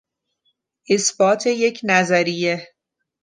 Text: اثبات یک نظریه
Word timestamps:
اثبات 0.89 1.47
یک 1.47 1.79
نظریه 1.83 2.67